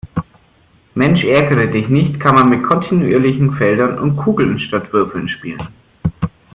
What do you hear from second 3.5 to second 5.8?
Feldern und Kugeln statt Würfeln spielen.